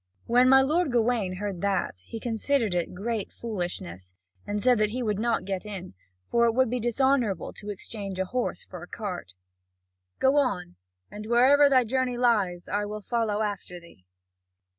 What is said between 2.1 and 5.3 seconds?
considered it great foolishness, and said that he would